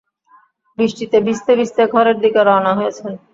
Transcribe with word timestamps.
বৃষ্টিতে 0.77 1.17
ভিজতে-ভিজতে 1.21 1.83
ঘরের 1.87 2.17
দিকে 2.19 2.39
রওনা 2.43 2.71
হয়েছেন। 2.75 3.11